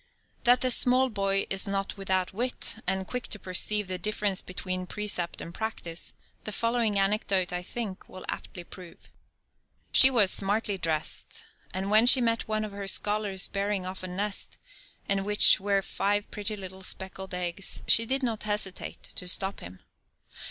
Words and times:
That 0.45 0.61
the 0.61 0.71
small 0.71 1.11
boy 1.11 1.45
is 1.51 1.67
not 1.67 1.95
without 1.95 2.33
wit, 2.33 2.77
and 2.87 3.05
quick 3.07 3.27
to 3.27 3.37
perceive 3.37 3.87
the 3.87 3.99
difference 3.99 4.41
between 4.41 4.87
precept 4.87 5.41
and 5.41 5.53
practice, 5.53 6.13
the 6.43 6.51
following 6.51 6.97
anecdote, 6.97 7.53
I 7.53 7.61
think, 7.61 8.09
will 8.09 8.25
aptly 8.27 8.63
prove: 8.63 8.97
She 9.91 10.09
was 10.09 10.31
smartly 10.31 10.79
dressed, 10.79 11.45
and 11.71 11.91
when 11.91 12.07
she 12.07 12.19
met 12.19 12.47
one 12.47 12.65
of 12.65 12.71
her 12.71 12.87
scholars 12.87 13.47
bearing 13.47 13.85
off 13.85 14.01
a 14.01 14.07
nest 14.07 14.57
in 15.07 15.23
which 15.23 15.59
were 15.59 15.83
five 15.83 16.31
pretty 16.31 16.55
little 16.55 16.81
speckled 16.81 17.35
eggs, 17.35 17.83
she 17.87 18.07
did 18.07 18.23
not 18.23 18.41
hesitate 18.41 19.03
to 19.03 19.27
stop 19.27 19.59
him. 19.59 19.81